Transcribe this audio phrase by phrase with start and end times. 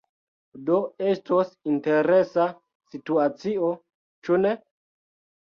[0.69, 0.77] Do,
[1.09, 2.47] estos interesa
[2.95, 3.71] situacio,
[4.31, 4.57] ĉu ne?